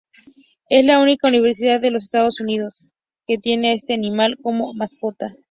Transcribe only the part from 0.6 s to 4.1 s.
Es la única universidad de Estados Unidos que tiene a este